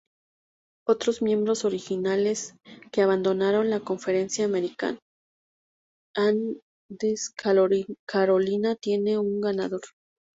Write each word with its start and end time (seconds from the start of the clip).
Otros 0.87 1.21
miembros 1.21 1.63
originales 1.63 2.55
que 2.91 3.03
abandonaron 3.03 3.69
la 3.69 3.81
conferencia, 3.81 4.45
American 4.45 4.97
and 6.15 6.59
East 7.03 7.35
Carolina, 8.07 8.75
tiene 8.81 9.19
un 9.19 9.39
ganador. 9.41 9.81